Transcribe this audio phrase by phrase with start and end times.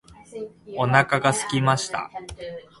[0.77, 2.09] お腹が空きました。